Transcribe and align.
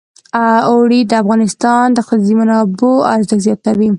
اوړي 0.71 1.01
د 1.05 1.11
افغانستان 1.21 1.85
د 1.91 1.97
اقتصادي 2.03 2.33
منابعو 2.39 2.91
ارزښت 3.13 3.43
زیاتوي. 3.47 3.89